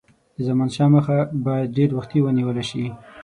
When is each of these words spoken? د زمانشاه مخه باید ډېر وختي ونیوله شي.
د 0.35 0.37
زمانشاه 0.47 0.89
مخه 0.95 1.17
باید 1.45 1.73
ډېر 1.77 1.89
وختي 1.97 2.19
ونیوله 2.21 2.63
شي. 2.69 2.85